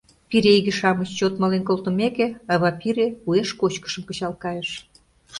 [0.29, 4.69] Пире иге-шамыч чот мален колтымеке, ава пире уэш кочкышым кычал кайыш.